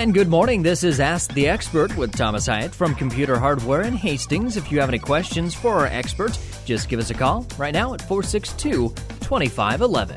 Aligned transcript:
And 0.00 0.14
good 0.14 0.28
morning. 0.28 0.62
This 0.62 0.82
is 0.82 0.98
Ask 0.98 1.34
the 1.34 1.46
Expert 1.46 1.94
with 1.94 2.16
Thomas 2.16 2.46
Hyatt 2.46 2.74
from 2.74 2.94
Computer 2.94 3.38
Hardware 3.38 3.82
in 3.82 3.92
Hastings. 3.92 4.56
If 4.56 4.72
you 4.72 4.80
have 4.80 4.88
any 4.88 4.98
questions 4.98 5.54
for 5.54 5.74
our 5.74 5.84
expert, 5.88 6.38
just 6.64 6.88
give 6.88 6.98
us 6.98 7.10
a 7.10 7.14
call 7.14 7.46
right 7.58 7.74
now 7.74 7.92
at 7.92 8.00
462 8.00 8.94
2511. 9.20 10.16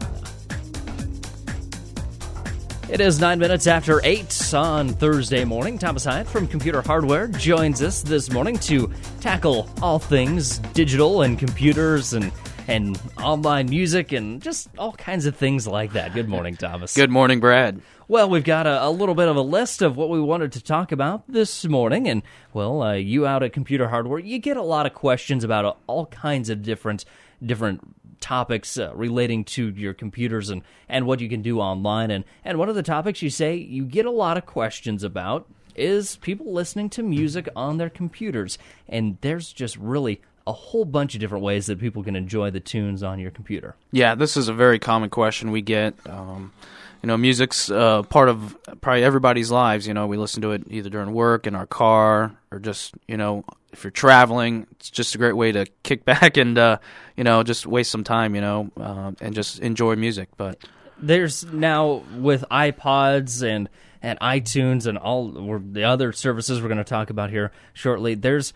It 2.89 3.01
is 3.01 3.19
nine 3.19 3.39
minutes 3.39 3.67
after 3.67 3.99
eight 4.05 4.53
on 4.53 4.87
Thursday 4.87 5.43
morning. 5.43 5.77
Thomas 5.77 6.05
Hyatt 6.05 6.27
from 6.27 6.47
Computer 6.47 6.81
Hardware 6.81 7.27
joins 7.27 7.81
us 7.81 8.03
this 8.03 8.31
morning 8.31 8.57
to 8.59 8.89
tackle 9.19 9.69
all 9.81 9.99
things 9.99 10.59
digital 10.59 11.23
and 11.23 11.37
computers 11.37 12.13
and 12.13 12.31
and 12.67 12.97
online 13.21 13.69
music 13.69 14.11
and 14.11 14.41
just 14.41 14.69
all 14.77 14.93
kinds 14.93 15.25
of 15.25 15.35
things 15.35 15.67
like 15.67 15.93
that. 15.93 16.13
Good 16.13 16.29
morning, 16.29 16.55
Thomas. 16.55 16.95
Good 16.95 17.09
morning, 17.09 17.39
Brad. 17.39 17.81
Well, 18.13 18.29
we've 18.29 18.43
got 18.43 18.67
a, 18.67 18.85
a, 18.85 18.91
little 18.91 19.15
bit 19.15 19.27
of 19.27 19.37
a 19.37 19.41
list 19.41 19.81
of 19.81 19.97
what 19.97 20.07
we 20.07 20.21
wanted 20.21 20.51
to 20.51 20.61
talk 20.61 20.91
about 20.91 21.23
this 21.27 21.65
morning. 21.65 22.07
And, 22.07 22.21
well, 22.53 22.83
uh, 22.83 22.93
you 22.93 23.25
out 23.25 23.41
at 23.41 23.53
Computer 23.53 23.87
Hardware, 23.87 24.19
you 24.19 24.37
get 24.37 24.55
a 24.55 24.61
lot 24.61 24.85
of 24.85 24.93
questions 24.93 25.43
about 25.43 25.65
uh, 25.65 25.73
all 25.87 26.05
kinds 26.05 26.51
of 26.51 26.61
different 26.61 27.05
different 27.43 27.81
topics 28.19 28.77
uh, 28.77 28.93
relating 28.93 29.43
to 29.45 29.69
your 29.69 29.95
computers 29.95 30.51
and, 30.51 30.61
and 30.87 31.07
what 31.07 31.21
you 31.21 31.27
can 31.27 31.41
do 31.41 31.59
online. 31.59 32.11
And, 32.11 32.23
and 32.45 32.59
one 32.59 32.69
of 32.69 32.75
the 32.75 32.83
topics 32.83 33.23
you 33.23 33.31
say 33.31 33.55
you 33.55 33.83
get 33.83 34.05
a 34.05 34.11
lot 34.11 34.37
of 34.37 34.45
questions 34.45 35.03
about 35.03 35.47
is 35.75 36.17
people 36.17 36.53
listening 36.53 36.91
to 36.91 37.01
music 37.01 37.49
on 37.55 37.77
their 37.77 37.89
computers. 37.89 38.59
And 38.87 39.17
there's 39.21 39.51
just 39.51 39.75
really 39.77 40.21
a 40.45 40.53
whole 40.53 40.85
bunch 40.85 41.15
of 41.15 41.19
different 41.19 41.43
ways 41.43 41.65
that 41.65 41.79
people 41.79 42.03
can 42.03 42.15
enjoy 42.15 42.51
the 42.51 42.59
tunes 42.59 43.01
on 43.01 43.17
your 43.17 43.31
computer. 43.31 43.75
Yeah, 43.91 44.13
this 44.13 44.37
is 44.37 44.49
a 44.49 44.53
very 44.53 44.77
common 44.77 45.09
question 45.09 45.49
we 45.49 45.61
get. 45.61 45.95
Um, 46.07 46.51
you 47.03 47.07
know, 47.07 47.17
music's 47.17 47.69
uh, 47.69 48.03
part 48.03 48.29
of 48.29 48.57
probably 48.79 49.03
everybody's 49.03 49.51
lives. 49.51 49.85
You 49.85 49.93
know, 49.93 50.07
we 50.07 50.15
listen 50.15 50.41
to 50.43 50.51
it 50.51 50.63
either 50.69 50.89
during 50.89 51.13
work, 51.13 51.45
in 51.45 51.53
our 51.53 51.67
car, 51.67 52.33
or 52.49 52.59
just 52.59 52.93
you 53.09 53.17
know, 53.17 53.43
if 53.73 53.83
you're 53.83 53.91
traveling, 53.91 54.67
it's 54.71 54.89
just 54.89 55.13
a 55.13 55.17
great 55.17 55.35
way 55.35 55.51
to 55.51 55.65
kick 55.83 56.05
back 56.05 56.37
and 56.37 56.57
uh, 56.57 56.77
you 57.17 57.25
know, 57.25 57.43
just 57.43 57.67
waste 57.67 57.91
some 57.91 58.05
time. 58.05 58.35
You 58.35 58.41
know, 58.41 58.71
uh, 58.79 59.11
and 59.19 59.35
just 59.35 59.59
enjoy 59.59 59.97
music. 59.97 60.29
But 60.37 60.59
there's 60.97 61.43
now 61.43 62.03
with 62.17 62.45
iPods 62.49 63.45
and 63.45 63.67
and 64.01 64.17
iTunes 64.21 64.87
and 64.87 64.97
all 64.97 65.27
the 65.27 65.83
other 65.83 66.13
services 66.13 66.61
we're 66.61 66.69
going 66.69 66.77
to 66.77 66.85
talk 66.85 67.09
about 67.09 67.29
here 67.29 67.51
shortly. 67.73 68.15
There's 68.15 68.53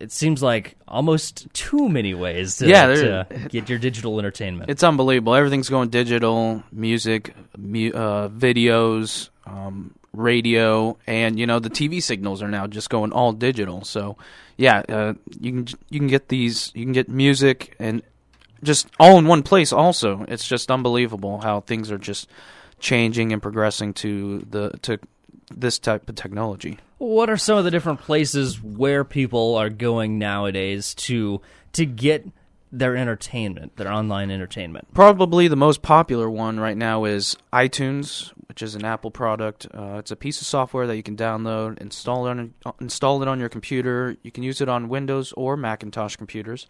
it 0.00 0.10
seems 0.10 0.42
like 0.42 0.76
almost 0.88 1.52
too 1.52 1.88
many 1.88 2.14
ways 2.14 2.56
to, 2.56 2.68
yeah, 2.68 2.86
to 2.86 3.48
get 3.48 3.68
your 3.68 3.78
digital 3.78 4.18
entertainment. 4.18 4.70
It's 4.70 4.82
unbelievable. 4.82 5.34
Everything's 5.34 5.68
going 5.68 5.90
digital, 5.90 6.62
music, 6.72 7.34
mu- 7.56 7.92
uh, 7.92 8.28
videos, 8.30 9.28
um, 9.46 9.94
radio, 10.12 10.96
and 11.06 11.38
you 11.38 11.46
know 11.46 11.58
the 11.58 11.70
TV 11.70 12.02
signals 12.02 12.42
are 12.42 12.48
now 12.48 12.66
just 12.66 12.90
going 12.90 13.12
all 13.12 13.32
digital. 13.32 13.84
So, 13.84 14.16
yeah, 14.56 14.82
uh, 14.88 15.14
you 15.38 15.52
can 15.52 15.66
you 15.90 16.00
can 16.00 16.08
get 16.08 16.28
these, 16.28 16.72
you 16.74 16.84
can 16.84 16.92
get 16.92 17.08
music 17.08 17.76
and 17.78 18.02
just 18.62 18.88
all 18.98 19.18
in 19.18 19.26
one 19.26 19.42
place. 19.42 19.72
Also, 19.72 20.24
it's 20.28 20.46
just 20.46 20.70
unbelievable 20.70 21.40
how 21.40 21.60
things 21.60 21.90
are 21.90 21.98
just 21.98 22.28
changing 22.78 23.32
and 23.32 23.42
progressing 23.42 23.92
to 23.92 24.40
the 24.50 24.70
to 24.82 24.98
this 25.50 25.78
type 25.78 26.08
of 26.08 26.14
technology. 26.14 26.78
What 26.98 27.30
are 27.30 27.36
some 27.36 27.58
of 27.58 27.64
the 27.64 27.70
different 27.70 28.00
places 28.00 28.62
where 28.62 29.04
people 29.04 29.56
are 29.56 29.70
going 29.70 30.18
nowadays 30.18 30.94
to 30.94 31.40
to 31.72 31.86
get 31.86 32.26
their 32.72 32.96
entertainment, 32.96 33.76
their 33.76 33.90
online 33.90 34.30
entertainment? 34.30 34.92
Probably 34.94 35.48
the 35.48 35.56
most 35.56 35.82
popular 35.82 36.30
one 36.30 36.60
right 36.60 36.76
now 36.76 37.04
is 37.04 37.36
iTunes, 37.52 38.32
which 38.48 38.62
is 38.62 38.74
an 38.74 38.84
Apple 38.84 39.10
product. 39.10 39.66
Uh, 39.72 39.96
it's 39.98 40.10
a 40.10 40.16
piece 40.16 40.40
of 40.40 40.46
software 40.46 40.86
that 40.86 40.96
you 40.96 41.02
can 41.02 41.16
download, 41.16 41.78
install 41.80 42.26
it 42.26 42.30
on 42.30 42.54
install 42.80 43.22
it 43.22 43.28
on 43.28 43.40
your 43.40 43.48
computer. 43.48 44.16
You 44.22 44.30
can 44.30 44.42
use 44.42 44.60
it 44.60 44.68
on 44.68 44.88
Windows 44.88 45.32
or 45.36 45.56
Macintosh 45.56 46.16
computers, 46.16 46.66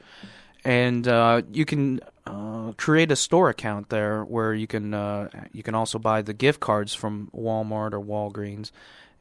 and 0.64 1.06
uh, 1.08 1.42
you 1.52 1.64
can 1.64 2.00
uh, 2.26 2.72
create 2.76 3.10
a 3.10 3.16
store 3.16 3.48
account 3.48 3.88
there 3.88 4.24
where 4.24 4.54
you 4.54 4.66
can 4.66 4.94
uh, 4.94 5.28
you 5.52 5.62
can 5.62 5.74
also 5.74 5.98
buy 5.98 6.22
the 6.22 6.34
gift 6.34 6.60
cards 6.60 6.94
from 6.94 7.30
Walmart 7.34 7.92
or 7.92 8.00
Walgreens, 8.00 8.70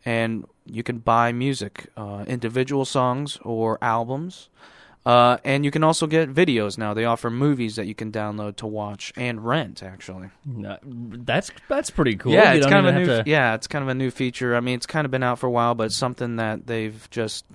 and 0.05 0.45
you 0.65 0.83
can 0.83 0.99
buy 0.99 1.31
music, 1.31 1.87
uh, 1.97 2.25
individual 2.27 2.85
songs 2.85 3.37
or 3.43 3.77
albums. 3.81 4.49
Uh, 5.05 5.37
and 5.45 5.63
you 5.63 5.71
can 5.71 5.83
also 5.83 6.05
get 6.05 6.31
videos 6.31 6.77
now. 6.77 6.93
They 6.93 7.05
offer 7.05 7.29
movies 7.29 7.77
that 7.77 7.85
you 7.85 7.95
can 7.95 8.11
download 8.11 8.57
to 8.57 8.67
watch 8.67 9.13
and 9.15 9.43
rent. 9.43 9.81
Actually, 9.81 10.29
that's 10.45 11.51
that's 11.69 11.89
pretty 11.89 12.17
cool. 12.17 12.33
Yeah, 12.33 12.51
you 12.51 12.57
it's 12.57 12.67
kind 12.67 12.85
of 12.85 12.93
a 12.93 12.99
new. 12.99 13.05
To... 13.05 13.23
Yeah, 13.25 13.55
it's 13.55 13.65
kind 13.65 13.81
of 13.81 13.87
a 13.87 13.93
new 13.93 14.11
feature. 14.11 14.55
I 14.55 14.59
mean, 14.59 14.75
it's 14.75 14.85
kind 14.85 15.05
of 15.05 15.11
been 15.11 15.23
out 15.23 15.39
for 15.39 15.47
a 15.47 15.51
while, 15.51 15.73
but 15.73 15.85
it's 15.85 15.95
something 15.95 16.35
that 16.35 16.67
they've 16.67 17.07
just 17.09 17.45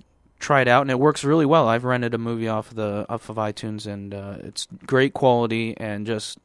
tried 0.45 0.69
out, 0.69 0.83
and 0.83 0.91
it 0.91 1.01
works 1.01 1.25
really 1.25 1.47
well. 1.47 1.69
I've 1.69 1.85
rented 1.85 2.13
a 2.13 2.19
movie 2.19 2.49
off 2.49 2.71
of 2.71 2.77
the 2.77 3.07
off 3.09 3.31
of 3.31 3.37
iTunes, 3.37 3.87
and 3.87 4.15
uh, 4.15 4.37
it's 4.41 4.69
great 4.87 5.15
quality 5.15 5.75
and 5.79 6.07
just. 6.07 6.39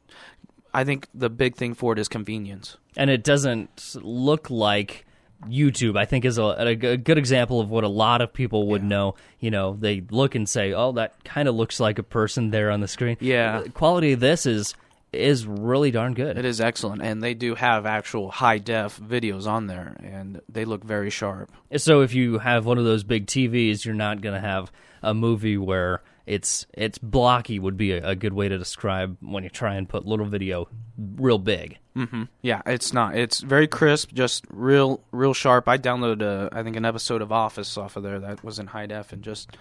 I 0.72 0.84
think 0.84 1.08
the 1.12 1.28
big 1.28 1.56
thing 1.56 1.74
for 1.74 1.92
it 1.92 1.98
is 1.98 2.08
convenience, 2.08 2.78
and 2.96 3.10
it 3.10 3.24
doesn't 3.24 3.96
look 4.00 4.48
like 4.48 5.04
YouTube, 5.48 5.98
I 5.98 6.04
think, 6.04 6.24
is 6.24 6.38
a, 6.38 6.44
a, 6.44 6.74
good 6.74 7.18
example 7.18 7.60
of 7.60 7.68
what 7.70 7.82
a 7.82 7.88
lot 7.88 8.20
of 8.20 8.32
people 8.32 8.68
would 8.68 8.82
yeah. 8.82 8.88
know. 8.88 9.14
You 9.40 9.50
know, 9.50 9.76
they 9.78 10.00
look 10.10 10.34
and 10.34 10.48
say, 10.48 10.72
"Oh, 10.72 10.92
that 10.92 11.22
kind 11.24 11.48
of 11.48 11.54
looks 11.54 11.80
like 11.80 11.98
a 11.98 12.02
person 12.02 12.50
there 12.50 12.70
on 12.70 12.80
the 12.80 12.88
screen." 12.88 13.16
Yeah, 13.20 13.62
the 13.62 13.70
quality 13.70 14.12
of 14.12 14.20
this 14.20 14.46
is 14.46 14.74
is 15.12 15.46
really 15.46 15.90
darn 15.90 16.14
good. 16.14 16.38
It 16.38 16.44
is 16.44 16.60
excellent, 16.60 17.02
and 17.02 17.22
they 17.22 17.34
do 17.34 17.54
have 17.54 17.86
actual 17.86 18.30
high 18.30 18.58
def 18.58 18.98
videos 18.98 19.46
on 19.46 19.66
there, 19.66 19.96
and 20.02 20.40
they 20.48 20.64
look 20.64 20.84
very 20.84 21.10
sharp. 21.10 21.52
So 21.76 22.02
if 22.02 22.14
you 22.14 22.38
have 22.38 22.66
one 22.66 22.78
of 22.78 22.84
those 22.84 23.02
big 23.02 23.26
TVs, 23.26 23.84
you're 23.84 23.94
not 23.94 24.20
going 24.20 24.34
to 24.34 24.40
have 24.40 24.70
a 25.02 25.14
movie 25.14 25.56
where 25.56 26.02
it's 26.26 26.66
it's 26.74 26.98
blocky. 26.98 27.58
Would 27.58 27.76
be 27.76 27.92
a, 27.92 28.10
a, 28.10 28.14
good 28.14 28.32
way 28.32 28.48
to 28.48 28.56
describe 28.56 29.16
when 29.20 29.42
you 29.42 29.50
try 29.50 29.74
and 29.74 29.88
put 29.88 30.06
little 30.06 30.26
video 30.26 30.68
real 30.96 31.38
big. 31.38 31.78
Mm-hmm. 31.96 32.24
Yeah, 32.42 32.62
it's 32.66 32.92
not. 32.92 33.16
It's 33.16 33.40
very 33.40 33.66
crisp, 33.66 34.12
just 34.12 34.44
real 34.50 35.00
real 35.10 35.34
sharp. 35.34 35.68
I 35.68 35.76
downloaded 35.76 36.22
uh, 36.22 36.50
I 36.52 36.62
think 36.62 36.76
an 36.76 36.84
episode 36.84 37.22
of 37.22 37.32
Office 37.32 37.76
off 37.76 37.96
of 37.96 38.04
there 38.04 38.20
that 38.20 38.44
was 38.44 38.58
in 38.58 38.68
high 38.68 38.86
def 38.86 39.12
and 39.12 39.22
just 39.22 39.56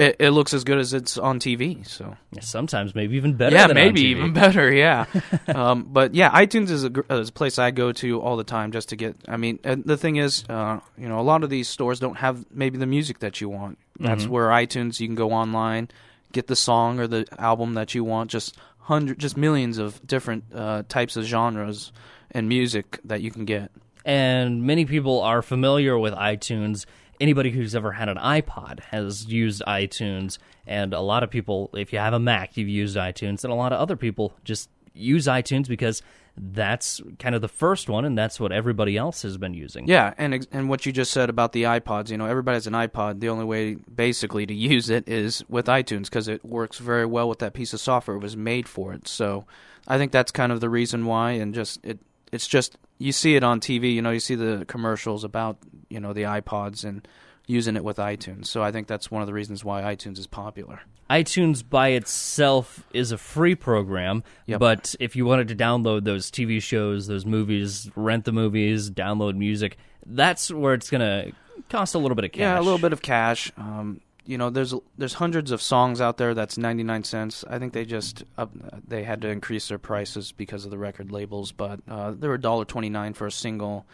it, 0.00 0.16
it, 0.18 0.30
looks 0.30 0.54
as 0.54 0.64
good 0.64 0.78
as 0.78 0.94
it's 0.94 1.18
on 1.18 1.38
TV. 1.38 1.86
So 1.86 2.16
sometimes 2.40 2.94
maybe 2.94 3.16
even 3.16 3.34
better. 3.34 3.54
Yeah, 3.54 3.66
maybe 3.66 4.00
even 4.06 4.32
better. 4.32 4.72
Yeah, 4.72 5.04
um, 5.48 5.88
but 5.90 6.14
yeah, 6.14 6.30
iTunes 6.30 6.70
is 6.70 6.84
a, 6.84 6.92
is 7.10 7.28
a, 7.28 7.32
place 7.32 7.58
I 7.58 7.70
go 7.70 7.92
to 7.92 8.20
all 8.20 8.38
the 8.38 8.44
time 8.44 8.72
just 8.72 8.88
to 8.90 8.96
get. 8.96 9.16
I 9.28 9.36
mean, 9.36 9.58
the 9.62 9.98
thing 9.98 10.16
is, 10.16 10.44
uh, 10.48 10.80
you 10.96 11.06
know, 11.06 11.20
a 11.20 11.22
lot 11.22 11.44
of 11.44 11.50
these 11.50 11.68
stores 11.68 12.00
don't 12.00 12.16
have 12.16 12.46
maybe 12.50 12.78
the 12.78 12.86
music 12.86 13.18
that 13.18 13.42
you 13.42 13.50
want. 13.50 13.78
That's 13.98 14.22
mm-hmm. 14.22 14.32
where 14.32 14.48
iTunes 14.48 15.00
you 15.00 15.06
can 15.06 15.16
go 15.16 15.32
online, 15.32 15.90
get 16.32 16.46
the 16.46 16.56
song 16.56 16.98
or 16.98 17.06
the 17.06 17.26
album 17.38 17.74
that 17.74 17.94
you 17.94 18.02
want. 18.02 18.30
Just 18.30 18.56
hundred, 18.78 19.18
just 19.18 19.36
millions 19.36 19.76
of 19.76 20.04
different 20.06 20.44
uh, 20.54 20.84
types 20.88 21.16
of 21.16 21.24
genres 21.24 21.92
and 22.30 22.48
music 22.48 22.98
that 23.04 23.20
you 23.20 23.30
can 23.30 23.44
get. 23.44 23.70
And 24.06 24.62
many 24.62 24.86
people 24.86 25.20
are 25.20 25.42
familiar 25.42 25.98
with 25.98 26.14
iTunes 26.14 26.86
anybody 27.20 27.50
who's 27.50 27.74
ever 27.74 27.92
had 27.92 28.08
an 28.08 28.16
iPod 28.16 28.80
has 28.80 29.26
used 29.26 29.62
iTunes, 29.66 30.38
and 30.66 30.94
a 30.94 31.00
lot 31.00 31.22
of 31.22 31.30
people, 31.30 31.70
if 31.74 31.92
you 31.92 31.98
have 31.98 32.14
a 32.14 32.18
Mac, 32.18 32.56
you've 32.56 32.68
used 32.68 32.96
iTunes, 32.96 33.44
and 33.44 33.52
a 33.52 33.56
lot 33.56 33.72
of 33.72 33.78
other 33.78 33.96
people 33.96 34.32
just 34.44 34.70
use 34.94 35.26
iTunes 35.26 35.68
because 35.68 36.02
that's 36.36 37.00
kind 37.18 37.34
of 37.34 37.40
the 37.40 37.48
first 37.48 37.88
one, 37.88 38.04
and 38.04 38.16
that's 38.16 38.40
what 38.40 38.52
everybody 38.52 38.96
else 38.96 39.22
has 39.22 39.36
been 39.36 39.54
using. 39.54 39.86
Yeah, 39.86 40.14
and 40.16 40.46
and 40.52 40.68
what 40.68 40.86
you 40.86 40.92
just 40.92 41.10
said 41.10 41.28
about 41.28 41.52
the 41.52 41.64
iPods, 41.64 42.10
you 42.10 42.16
know, 42.16 42.26
everybody 42.26 42.56
has 42.56 42.66
an 42.66 42.72
iPod. 42.72 43.20
The 43.20 43.28
only 43.28 43.44
way, 43.44 43.74
basically, 43.74 44.46
to 44.46 44.54
use 44.54 44.88
it 44.88 45.08
is 45.08 45.44
with 45.48 45.66
iTunes 45.66 46.04
because 46.04 46.28
it 46.28 46.44
works 46.44 46.78
very 46.78 47.06
well 47.06 47.28
with 47.28 47.40
that 47.40 47.52
piece 47.52 47.72
of 47.72 47.80
software. 47.80 48.16
It 48.16 48.22
was 48.22 48.36
made 48.36 48.68
for 48.68 48.92
it, 48.92 49.06
so 49.06 49.44
I 49.86 49.98
think 49.98 50.12
that's 50.12 50.32
kind 50.32 50.52
of 50.52 50.60
the 50.60 50.70
reason 50.70 51.04
why, 51.04 51.32
and 51.32 51.54
just 51.54 51.84
it 51.84 51.98
it's 52.32 52.46
just 52.46 52.78
you 53.00 53.12
see 53.12 53.34
it 53.34 53.42
on 53.42 53.60
TV. 53.60 53.94
You 53.94 54.02
know, 54.02 54.10
you 54.10 54.20
see 54.20 54.36
the 54.36 54.64
commercials 54.68 55.24
about 55.24 55.58
you 55.88 55.98
know 55.98 56.12
the 56.12 56.22
iPods 56.22 56.84
and 56.84 57.08
using 57.46 57.74
it 57.74 57.82
with 57.82 57.96
iTunes. 57.96 58.46
So 58.46 58.62
I 58.62 58.70
think 58.70 58.86
that's 58.86 59.10
one 59.10 59.22
of 59.22 59.26
the 59.26 59.32
reasons 59.32 59.64
why 59.64 59.82
iTunes 59.82 60.18
is 60.18 60.28
popular. 60.28 60.82
iTunes 61.08 61.68
by 61.68 61.88
itself 61.88 62.86
is 62.92 63.10
a 63.10 63.18
free 63.18 63.56
program, 63.56 64.22
yep. 64.46 64.60
but 64.60 64.94
if 65.00 65.16
you 65.16 65.26
wanted 65.26 65.48
to 65.48 65.56
download 65.56 66.04
those 66.04 66.30
TV 66.30 66.62
shows, 66.62 67.08
those 67.08 67.26
movies, 67.26 67.90
rent 67.96 68.24
the 68.24 68.32
movies, 68.32 68.88
download 68.88 69.34
music, 69.34 69.78
that's 70.06 70.52
where 70.52 70.74
it's 70.74 70.90
going 70.90 71.00
to 71.00 71.32
cost 71.68 71.96
a 71.96 71.98
little 71.98 72.14
bit 72.14 72.24
of 72.24 72.32
cash. 72.32 72.40
Yeah, 72.40 72.60
a 72.60 72.62
little 72.62 72.78
bit 72.78 72.92
of 72.92 73.02
cash. 73.02 73.50
Um, 73.56 74.00
you 74.30 74.38
know, 74.38 74.48
there's 74.48 74.72
there's 74.96 75.14
hundreds 75.14 75.50
of 75.50 75.60
songs 75.60 76.00
out 76.00 76.16
there 76.16 76.34
that's 76.34 76.56
99 76.56 77.02
cents. 77.02 77.44
I 77.50 77.58
think 77.58 77.72
they 77.72 77.84
just 77.84 78.22
up, 78.38 78.52
they 78.86 79.02
had 79.02 79.20
to 79.22 79.28
increase 79.28 79.66
their 79.68 79.78
prices 79.78 80.30
because 80.30 80.64
of 80.64 80.70
the 80.70 80.78
record 80.78 81.10
labels, 81.10 81.50
but 81.50 81.80
uh, 81.88 82.12
they 82.12 82.28
were 82.28 82.38
$1.29 82.38 83.16
for 83.16 83.26
a 83.26 83.32
single. 83.32 83.86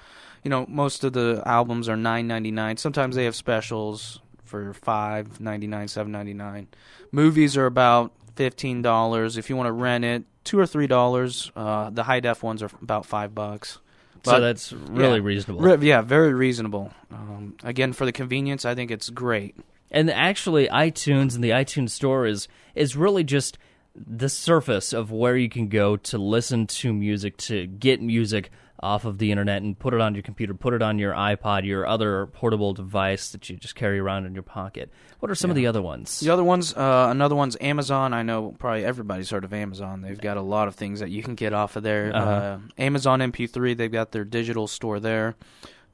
You 0.44 0.50
know, 0.50 0.66
most 0.68 1.04
of 1.04 1.14
the 1.14 1.42
albums 1.46 1.88
are 1.88 1.96
9.99. 1.96 2.78
Sometimes 2.78 3.16
they 3.16 3.24
have 3.24 3.34
specials 3.34 4.20
for 4.44 4.74
5.99, 4.74 5.38
7.99. 5.40 6.66
Movies 7.10 7.56
are 7.56 7.66
about 7.66 8.12
$15 8.36 9.38
if 9.38 9.48
you 9.48 9.56
want 9.56 9.68
to 9.68 9.72
rent 9.72 10.04
it. 10.04 10.24
2 10.44 10.58
or 10.58 10.64
$3. 10.64 11.50
Uh, 11.56 11.90
the 11.90 12.02
high 12.04 12.20
def 12.20 12.42
ones 12.42 12.62
are 12.62 12.70
about 12.82 13.06
5 13.06 13.34
bucks 13.34 13.78
so 14.24 14.40
that's 14.40 14.72
really 14.72 15.18
yeah. 15.18 15.24
reasonable. 15.24 15.60
Re- 15.60 15.86
yeah, 15.86 16.00
very 16.02 16.34
reasonable. 16.34 16.92
Um, 17.12 17.54
again, 17.62 17.92
for 17.92 18.04
the 18.04 18.12
convenience, 18.12 18.64
I 18.64 18.74
think 18.74 18.90
it's 18.90 19.08
great. 19.08 19.56
And 19.90 20.10
actually, 20.10 20.68
iTunes 20.68 21.34
and 21.34 21.42
the 21.42 21.50
iTunes 21.50 21.90
Store 21.90 22.26
is 22.26 22.48
is 22.74 22.96
really 22.96 23.24
just 23.24 23.58
the 23.94 24.28
surface 24.28 24.92
of 24.92 25.10
where 25.10 25.36
you 25.36 25.48
can 25.48 25.68
go 25.68 25.96
to 25.96 26.18
listen 26.18 26.66
to 26.66 26.92
music, 26.92 27.36
to 27.38 27.66
get 27.66 28.02
music 28.02 28.50
off 28.80 29.06
of 29.06 29.18
the 29.18 29.30
internet 29.30 29.62
and 29.62 29.78
put 29.78 29.94
it 29.94 30.00
on 30.00 30.14
your 30.14 30.22
computer, 30.22 30.52
put 30.54 30.74
it 30.74 30.82
on 30.82 30.98
your 30.98 31.14
iPod, 31.14 31.64
your 31.64 31.86
other 31.86 32.26
portable 32.26 32.74
device 32.74 33.30
that 33.30 33.48
you 33.48 33.56
just 33.56 33.74
carry 33.74 33.98
around 33.98 34.26
in 34.26 34.34
your 34.34 34.42
pocket. 34.42 34.90
What 35.20 35.30
are 35.30 35.34
some 35.34 35.50
of 35.50 35.56
the 35.56 35.66
other 35.66 35.80
ones? 35.80 36.20
The 36.20 36.30
other 36.30 36.44
ones, 36.44 36.74
uh, 36.74 37.08
another 37.10 37.34
one's 37.34 37.56
Amazon. 37.60 38.12
I 38.12 38.22
know 38.22 38.54
probably 38.58 38.84
everybody's 38.84 39.30
heard 39.30 39.44
of 39.44 39.54
Amazon. 39.54 40.02
They've 40.02 40.20
got 40.20 40.36
a 40.36 40.42
lot 40.42 40.68
of 40.68 40.74
things 40.74 41.00
that 41.00 41.10
you 41.10 41.22
can 41.22 41.34
get 41.34 41.54
off 41.54 41.76
of 41.76 41.82
there. 41.82 42.14
Uh-huh. 42.14 42.30
Uh, 42.30 42.58
Amazon 42.76 43.20
MP3, 43.20 43.76
they've 43.76 43.90
got 43.90 44.12
their 44.12 44.24
digital 44.24 44.66
store 44.66 45.00
there. 45.00 45.36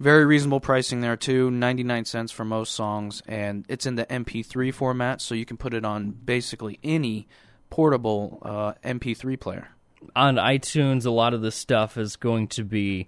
Very 0.02 0.26
reasonable 0.26 0.58
pricing 0.58 1.00
there 1.00 1.16
too, 1.16 1.48
99 1.48 2.06
cents 2.06 2.32
for 2.32 2.44
most 2.44 2.72
songs, 2.72 3.22
and 3.28 3.64
it's 3.68 3.86
in 3.86 3.94
the 3.94 4.04
MP3 4.06 4.74
format, 4.74 5.20
so 5.20 5.32
you 5.36 5.44
can 5.44 5.56
put 5.56 5.74
it 5.74 5.84
on 5.84 6.10
basically 6.10 6.80
any 6.82 7.28
portable 7.70 8.40
uh, 8.42 8.72
MP3 8.82 9.38
player. 9.38 9.68
on 10.16 10.34
iTunes, 10.34 11.06
a 11.06 11.10
lot 11.10 11.34
of 11.34 11.40
this 11.40 11.54
stuff 11.54 11.96
is 11.96 12.16
going 12.16 12.48
to 12.48 12.64
be. 12.64 13.06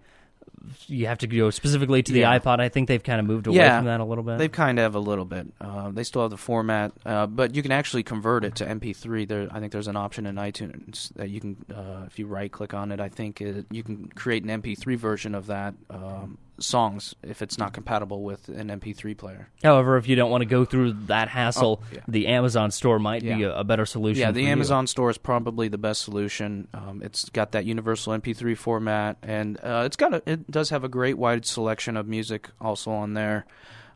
You 0.86 1.06
have 1.06 1.18
to 1.18 1.26
go 1.26 1.50
specifically 1.50 2.02
to 2.02 2.12
the 2.12 2.20
Yeah. 2.20 2.38
iPod. 2.38 2.60
I 2.60 2.68
think 2.68 2.88
they've 2.88 3.02
kind 3.02 3.20
of 3.20 3.26
moved 3.26 3.46
away 3.46 3.56
Yeah. 3.58 3.78
from 3.78 3.86
that 3.86 4.00
a 4.00 4.04
little 4.04 4.24
bit. 4.24 4.38
They've 4.38 4.50
kind 4.52 4.78
of 4.78 4.94
a 4.94 4.98
little 4.98 5.24
bit. 5.24 5.46
Uh, 5.60 5.90
they 5.90 6.04
still 6.04 6.22
have 6.22 6.30
the 6.30 6.36
format, 6.36 6.92
uh, 7.06 7.26
but 7.26 7.54
you 7.54 7.62
can 7.62 7.72
actually 7.72 8.02
convert 8.02 8.44
it 8.44 8.54
to 8.56 8.68
MP3. 8.68 9.24
There, 9.24 9.48
I 9.50 9.60
think 9.60 9.72
there's 9.72 9.88
an 9.88 9.96
option 9.96 10.26
in 10.26 10.36
iTunes 10.36 11.12
that 11.14 11.30
you 11.30 11.40
can, 11.40 11.56
uh, 11.74 12.04
if 12.06 12.18
you 12.18 12.26
right 12.26 12.50
click 12.50 12.74
on 12.74 12.92
it, 12.92 13.00
I 13.00 13.08
think 13.08 13.40
it, 13.40 13.66
you 13.70 13.82
can 13.82 14.08
create 14.14 14.42
an 14.44 14.50
MP3 14.50 14.96
version 14.96 15.34
of 15.34 15.46
that 15.46 15.74
um, 15.90 16.38
songs 16.60 17.16
if 17.24 17.42
it's 17.42 17.58
not 17.58 17.72
compatible 17.72 18.22
with 18.22 18.48
an 18.48 18.68
MP3 18.70 19.16
player. 19.18 19.48
However, 19.64 19.96
if 19.96 20.08
you 20.08 20.14
don't 20.14 20.30
want 20.30 20.42
to 20.42 20.46
go 20.46 20.64
through 20.64 20.92
that 21.06 21.28
hassle, 21.28 21.82
Oh, 21.82 21.86
yeah. 21.92 22.00
the 22.06 22.28
Amazon 22.28 22.70
store 22.70 23.00
might 23.00 23.22
be 23.22 23.42
a, 23.42 23.56
a 23.58 23.64
better 23.64 23.84
solution. 23.84 24.20
Yeah, 24.20 24.30
the 24.30 24.42
you. 24.42 24.48
Amazon 24.48 24.86
store 24.86 25.10
is 25.10 25.18
probably 25.18 25.66
the 25.66 25.78
best 25.78 26.02
solution. 26.02 26.68
Um, 26.72 27.02
it's 27.04 27.28
got 27.30 27.50
that 27.52 27.64
universal 27.64 28.12
MP3 28.12 28.56
format, 28.56 29.16
and 29.22 29.58
uh, 29.64 29.82
it's 29.84 29.96
got 29.96 30.14
a, 30.14 30.22
it 30.26 30.48
does 30.54 30.70
have 30.70 30.84
a 30.84 30.88
great 30.88 31.18
wide 31.18 31.44
selection 31.44 31.96
of 31.98 32.06
music 32.08 32.48
also 32.60 32.90
on 32.90 33.12
there. 33.12 33.44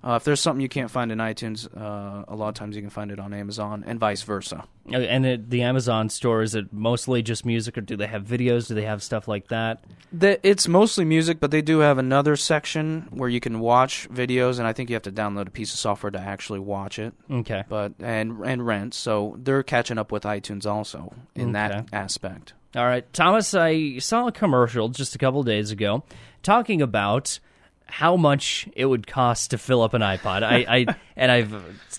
Uh, 0.05 0.15
if 0.15 0.23
there's 0.23 0.41
something 0.41 0.61
you 0.61 0.69
can't 0.69 0.93
find 0.93 1.11
in 1.11 1.19
iTunes, 1.19 1.67
uh, 1.77 2.25
a 2.29 2.37
lot 2.37 2.49
of 2.51 2.55
times 2.55 2.77
you 2.77 2.83
can 2.83 2.91
find 2.91 3.11
it 3.11 3.19
on 3.19 3.35
Amazon, 3.35 3.83
and 3.85 3.99
vice 3.99 4.23
versa. 4.23 4.63
Uh, 4.93 4.97
And 4.99 5.27
it, 5.27 5.51
the 5.51 5.63
Amazon 5.63 6.09
store 6.09 6.43
is 6.43 6.55
it 6.55 6.73
mostly 6.73 7.21
just 7.21 7.45
music, 7.45 7.77
or 7.77 7.81
do 7.81 7.97
they 7.97 8.07
have 8.07 8.23
videos? 8.23 8.69
Do 8.69 8.75
they 8.77 8.85
have 8.85 9.03
stuff 9.03 9.27
like 9.27 9.49
that? 9.49 9.83
The, 10.13 10.39
it's 10.49 10.69
mostly 10.69 11.05
music, 11.05 11.41
but 11.41 11.51
they 11.51 11.63
do 11.63 11.81
have 11.81 11.99
another 11.99 12.37
section 12.37 13.09
where 13.11 13.29
you 13.29 13.41
can 13.41 13.59
watch 13.59 14.09
videos, 14.09 14.61
and 14.61 14.69
I 14.69 14.73
think 14.73 14.89
you 14.89 14.95
have 14.95 15.03
to 15.03 15.11
download 15.13 15.49
a 15.49 15.51
piece 15.51 15.73
of 15.73 15.81
software 15.81 16.13
to 16.13 16.21
actually 16.21 16.61
watch 16.61 17.01
it. 17.01 17.13
Okay. 17.29 17.65
But 17.69 17.95
and 17.99 18.39
and 18.47 18.65
rent, 18.65 18.95
so 18.95 19.37
they're 19.43 19.65
catching 19.65 19.99
up 19.99 20.13
with 20.13 20.23
iTunes 20.23 20.65
also 20.65 21.13
in 21.35 21.49
Okay. 21.49 21.53
that 21.55 21.89
aspect. 21.93 22.53
All 22.77 22.85
right, 22.87 23.11
Thomas, 23.13 23.53
I 23.55 23.99
saw 23.99 24.29
a 24.29 24.33
commercial 24.33 24.91
just 24.91 25.15
a 25.15 25.19
couple 25.19 25.43
days 25.43 25.71
ago 25.73 26.05
talking 26.49 26.81
about 26.81 27.39
how 27.85 28.17
much 28.17 28.67
it 28.75 28.87
would 28.87 29.07
cost 29.07 29.51
to 29.51 29.59
fill 29.59 29.83
up 29.83 29.93
an 29.93 30.01
iPod. 30.01 30.43
I, 30.43 30.65
I 30.69 30.97
and 31.17 31.31
I've 31.31 31.55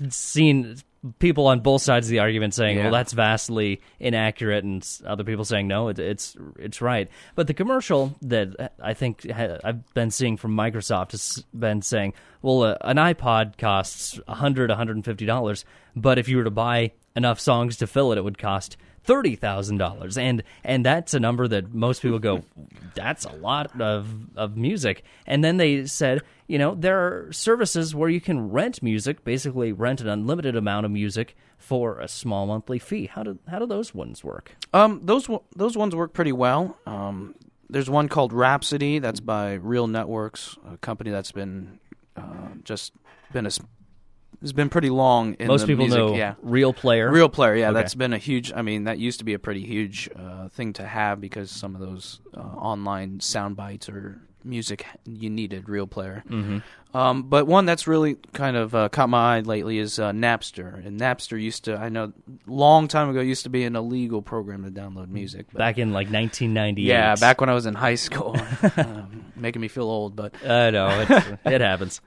seen 0.10 0.78
people 1.20 1.46
on 1.48 1.60
both 1.60 1.84
sides 1.84 2.08
of 2.08 2.12
the 2.12 2.20
argument 2.20 2.56
saying, 2.56 2.78
Yeah. 2.78 2.84
"Well, 2.86 2.92
that's 2.92 3.14
vastly 3.14 3.82
inaccurate," 4.00 4.64
and 4.64 4.84
other 5.06 5.24
people 5.24 5.46
saying, 5.46 5.68
"No, 5.68 5.90
it, 5.90 6.00
it's 6.00 6.36
it's 6.58 6.82
right." 6.82 7.10
But 7.36 7.46
the 7.46 7.54
commercial 7.54 8.16
that 8.24 8.74
I 8.82 8.96
think 8.96 9.30
ha- 9.30 9.60
I've 9.64 9.94
been 9.94 10.10
seeing 10.10 10.36
from 10.36 10.56
Microsoft 10.56 11.12
has 11.12 11.46
been 11.54 11.84
saying, 11.84 12.14
"Well, 12.42 12.64
uh, 12.64 12.78
an 12.82 12.98
iPod 12.98 13.60
costs 13.60 14.20
100 14.26 14.72
150 14.72 15.26
dollars, 15.28 15.64
but 15.96 16.18
if 16.18 16.28
you 16.28 16.38
were 16.38 16.44
to 16.44 16.52
buy 16.52 16.92
enough 17.16 17.40
songs 17.40 17.78
to 17.78 17.88
fill 17.88 18.12
it, 18.12 18.18
it 18.18 18.24
would 18.24 18.40
cost." 18.40 18.78
Thirty 19.10 19.36
thousand 19.36 19.78
dollars, 19.78 20.20
and 20.20 20.44
and 20.64 20.86
that's 20.86 21.16
a 21.16 21.20
number 21.20 21.48
that 21.48 21.74
most 21.74 22.04
people 22.04 22.20
go, 22.20 22.44
that's 22.94 23.26
a 23.26 23.32
lot 23.32 23.82
of 23.82 24.08
of 24.38 24.56
music. 24.56 25.04
And 25.26 25.44
then 25.44 25.58
they 25.58 25.88
said, 25.88 26.22
you 26.46 26.60
know, 26.60 26.76
there 26.76 27.00
are 27.00 27.34
services 27.34 27.96
where 27.96 28.10
you 28.10 28.22
can 28.22 28.52
rent 28.52 28.84
music, 28.84 29.24
basically 29.24 29.72
rent 29.72 30.00
an 30.00 30.08
unlimited 30.08 30.56
amount 30.56 30.86
of 30.86 30.92
music 30.92 31.36
for 31.58 32.00
a 32.00 32.08
small 32.08 32.46
monthly 32.46 32.78
fee. 32.78 33.08
How 33.08 33.24
do 33.24 33.40
how 33.48 33.58
do 33.58 33.66
those 33.66 33.96
ones 33.96 34.24
work? 34.24 34.56
Um, 34.74 35.02
those 35.04 35.28
those 35.56 35.76
ones 35.76 35.96
work 35.96 36.14
pretty 36.14 36.32
well. 36.32 36.78
Um, 36.86 37.34
there's 37.68 37.90
one 37.90 38.10
called 38.10 38.32
Rhapsody 38.32 39.00
that's 39.00 39.20
by 39.20 39.54
Real 39.54 39.88
Networks, 39.88 40.56
a 40.72 40.78
company 40.78 41.10
that's 41.10 41.32
been 41.32 41.80
uh, 42.16 42.50
just 42.64 42.94
been 43.34 43.48
a 43.48 43.52
has 44.42 44.54
been 44.54 44.70
pretty 44.70 44.90
long 44.90 45.34
in 45.36 45.48
most 45.48 45.62
the 45.62 45.68
people 45.68 45.86
music. 45.86 45.98
know 46.00 46.16
yeah. 46.16 46.36
Real 46.42 46.74
Player. 46.74 47.12
Real 47.12 47.30
player, 47.30 47.56
yeah, 47.56 47.70
Okay. 47.70 47.74
that's 47.80 47.96
been 47.96 48.14
a 48.14 48.18
huge. 48.18 48.52
I 48.56 48.62
mean, 48.62 48.86
that 48.86 48.98
used 49.00 49.20
to 49.20 49.26
be 49.26 49.34
a 49.34 49.40
pretty 49.40 49.66
huge 49.66 50.10
uh, 50.16 50.48
thing 50.50 50.74
to 50.74 50.86
have 50.86 51.20
because 51.22 51.52
some 51.52 51.76
of 51.76 51.82
those 51.82 52.20
uh, 52.36 52.40
online 52.40 53.20
sound 53.20 53.56
bites 53.56 53.90
or 53.90 54.22
music 54.46 54.86
you 55.06 55.30
needed 55.30 55.68
real 55.68 55.86
player. 55.86 56.24
hmm 56.28 56.60
Um, 56.94 57.24
but 57.24 57.46
one 57.46 57.66
that's 57.66 57.86
really 57.88 58.16
kind 58.34 58.56
of 58.56 58.74
uh, 58.74 58.88
caught 58.90 59.10
my 59.10 59.36
eye 59.38 59.40
lately 59.42 59.78
is 59.78 60.00
uh, 60.00 60.12
Napster. 60.12 60.84
And 60.88 60.98
Napster 61.00 61.40
used 61.40 61.66
to, 61.66 61.76
I 61.78 61.90
know, 61.90 62.14
long 62.48 62.88
time 62.88 63.10
ago, 63.10 63.20
used 63.20 63.44
to 63.44 63.50
be 63.50 63.66
an 63.66 63.76
illegal 63.76 64.22
program 64.22 64.64
to 64.64 64.72
download 64.72 65.10
music. 65.10 65.48
But 65.52 65.60
Back 65.60 65.78
in 65.78 65.90
like 65.92 66.08
1998. 66.10 66.84
yeah, 66.88 67.16
back 67.16 67.42
when 67.42 67.50
I 67.50 67.54
was 67.54 67.66
in 67.66 67.76
high 67.76 67.96
school, 67.96 68.38
um, 68.78 69.26
making 69.36 69.62
me 69.62 69.68
feel 69.68 69.84
old. 69.90 70.16
But 70.16 70.34
I 70.44 70.70
know 70.72 71.06
it 71.46 71.62
happens. 71.62 72.00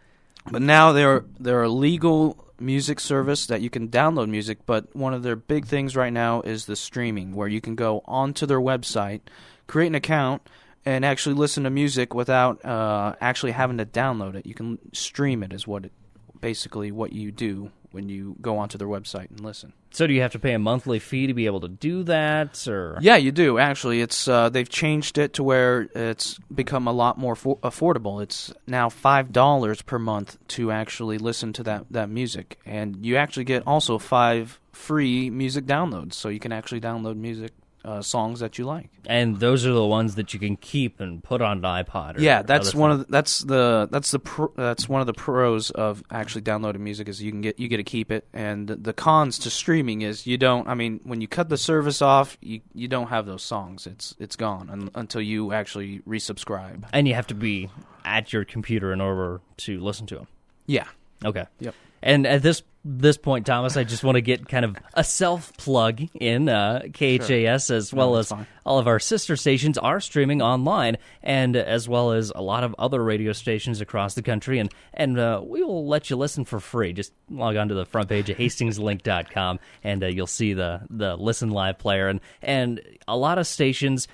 But 0.51 0.63
now 0.63 0.93
they're 0.93 1.25
they're 1.39 1.63
a 1.63 1.69
legal 1.69 2.43
music 2.59 3.01
service 3.01 3.47
that 3.47 3.61
you 3.61 3.71
can 3.71 3.89
download 3.89 4.29
music. 4.29 4.59
But 4.67 4.95
one 4.95 5.15
of 5.15 5.23
their 5.23 5.37
big 5.37 5.67
things 5.67 5.97
right 5.97 6.13
now 6.13 6.41
is 6.43 6.67
the 6.67 6.77
streaming, 6.77 7.35
where 7.35 7.49
you 7.49 7.61
can 7.61 7.75
go 7.75 8.03
onto 8.05 8.47
their 8.47 8.61
website, 8.61 9.21
create 9.67 9.89
an 9.89 9.95
account, 9.95 10.43
and 10.85 11.05
actually 11.05 11.35
listen 11.35 11.65
to 11.65 11.71
music 11.71 12.15
without 12.15 12.65
uh, 12.65 13.15
actually 13.21 13.53
having 13.53 13.79
to 13.79 13.87
download 13.87 14.35
it. 14.35 14.47
You 14.47 14.55
can 14.55 14.79
stream 14.93 15.43
it, 15.43 15.53
is 15.53 15.67
what 15.67 15.87
it, 15.87 15.93
basically 16.41 16.91
what 16.93 17.13
you 17.13 17.31
do 17.31 17.71
when 17.93 18.09
you 18.09 18.37
go 18.41 18.59
onto 18.59 18.79
their 18.79 18.89
website 18.89 19.31
and 19.31 19.41
listen. 19.41 19.73
So 19.91 20.07
do 20.07 20.15
you 20.15 20.23
have 20.23 20.33
to 20.33 20.39
pay 20.39 20.55
a 20.55 20.59
monthly 20.59 20.99
fee 20.99 21.27
to 21.27 21.35
be 21.35 21.47
able 21.47 21.61
to 21.61 21.69
do 21.69 22.03
that, 22.05 22.67
or 22.67 22.99
Yeah, 23.01 23.17
you 23.17 23.31
do. 23.31 23.59
Actually, 23.59 24.01
it's 24.01 24.27
uh, 24.27 24.49
they've 24.49 24.69
changed 24.69 25.19
it 25.19 25.35
to 25.35 25.43
where 25.43 25.89
it's 25.95 26.39
become 26.55 26.89
a 26.89 26.93
lot 26.93 27.19
more 27.19 27.37
for- 27.37 27.59
affordable. 27.59 28.23
It's 28.23 28.53
now 28.67 28.89
five 28.89 29.33
dollars 29.33 29.83
per 29.83 29.99
month 29.99 30.39
to 30.49 30.71
actually 30.73 31.19
listen 31.19 31.53
to 31.55 31.63
that 31.65 31.87
that 31.91 32.09
music, 32.09 32.59
and 32.65 33.05
you 33.05 33.17
actually 33.17 33.45
get 33.45 33.67
also 33.67 33.99
five 33.99 34.59
free 34.73 35.29
music 35.31 35.67
downloads. 35.67 36.15
So 36.15 36.29
you 36.31 36.41
can 36.41 36.53
actually 36.53 36.81
download 36.81 37.17
music 37.17 37.53
uh, 37.85 38.03
songs 38.03 38.41
that 38.41 38.59
you 38.59 38.65
like. 38.65 38.91
and 39.07 39.41
those 39.41 39.67
are 39.67 39.73
the 39.73 39.85
ones 39.85 40.15
that 40.15 40.33
you 40.33 40.41
can 40.41 40.57
keep 40.57 41.01
and 41.01 41.23
put 41.23 41.43
on 41.43 41.59
an 41.59 41.85
iPod. 41.85 42.19
Or 42.19 42.21
yeah, 42.21 42.43
that's 42.43 42.75
one 42.75 42.91
of 42.91 42.99
the, 43.01 43.07
that's 43.09 43.41
the 43.41 43.89
that's 43.91 44.11
the 44.11 44.19
pro, 44.19 44.53
that's 44.57 44.89
one 44.89 45.01
of 45.01 45.07
the 45.07 45.13
pros 45.13 45.71
of 45.71 46.03
actually 46.11 46.43
downloading 46.43 46.85
music 46.85 47.09
is 47.09 47.23
you 47.23 47.31
can 47.31 47.41
get 47.41 47.59
you 47.59 47.69
get 47.69 47.79
to 47.79 47.85
keep 47.85 48.11
it, 48.13 48.27
and 48.33 48.69
the, 48.69 48.77
the 48.77 48.93
cons 48.93 49.39
to 49.41 49.51
streaming 49.51 50.03
is 50.03 50.27
you 50.27 50.39
don't. 50.39 50.69
I 50.69 50.75
mean, 50.75 51.01
when 51.05 51.21
you 51.21 51.29
cut 51.29 51.49
the 51.49 51.59
service 51.59 52.01
off, 52.03 52.39
you 52.41 52.61
you 52.75 52.89
don't 52.89 53.09
have 53.09 53.27
those 53.27 53.43
songs. 53.43 53.87
It's 53.87 54.15
it's 54.19 54.37
gone 54.37 54.71
un, 54.71 54.91
until 54.95 55.21
you 55.21 55.53
actually 55.53 56.01
resubscribe. 56.01 56.85
and 56.93 57.09
you 57.09 57.15
have 57.15 57.27
to 57.29 57.35
be 57.35 57.71
at 58.05 58.33
your 58.33 58.45
computer 58.45 58.93
in 58.93 59.01
order 59.01 59.41
to 59.59 59.81
listen 59.81 60.07
to 60.07 60.17
them. 60.17 60.29
Yeah. 60.67 60.87
Okay. 61.25 61.45
Yep. 61.61 61.75
And 62.03 62.27
at 62.27 62.43
this 62.43 62.63
this 62.85 63.17
point, 63.17 63.47
Thomas, 63.47 63.77
I 63.77 63.85
just 63.85 64.03
want 64.03 64.17
to 64.17 64.21
get 64.21 64.49
kind 64.49 64.65
of 64.65 64.77
a 64.95 65.05
self 65.05 65.57
plug 65.57 66.03
in 66.15 66.49
uh, 66.49 66.83
KHAS 66.93 67.71
as 67.71 67.95
well 67.95 68.15
that's 68.15 68.33
as 68.33 68.37
fine. 68.37 68.47
all 68.67 68.81
of 68.81 68.89
our 68.89 68.99
sister 68.99 69.37
stations 69.37 69.79
are 69.79 70.01
streaming 70.01 70.43
online, 70.43 70.99
and 71.23 71.55
as 71.55 71.89
well 71.89 72.11
as 72.11 72.33
a 72.35 72.43
lot 72.43 72.65
of 72.65 72.75
other 72.81 73.03
radio 73.03 73.33
stations 73.33 73.81
across 73.81 74.15
the 74.15 74.23
country. 74.23 74.59
And 74.59 74.73
and 74.95 75.17
uh, 75.17 75.41
we 75.45 75.63
will 75.63 75.87
let 75.87 76.11
you 76.11 76.17
listen 76.17 76.45
for 76.45 76.59
free. 76.59 76.93
Just 76.93 77.13
log 77.31 77.57
on 77.57 77.69
to 77.69 77.75
the 77.75 77.87
front 77.87 78.09
page 78.09 78.29
of 78.31 78.37
HastingsLink.com, 78.37 79.61
and 79.85 80.03
uh, 80.03 80.09
you'll 80.09 80.27
see 80.27 80.53
the 80.53 80.81
the 80.91 81.17
Listen 81.17 81.51
Live 81.51 81.79
player. 81.79 82.09
And 82.09 82.21
and 82.43 82.81
a 83.07 83.17
lot 83.17 83.39
of 83.39 83.47
stations 83.47 84.09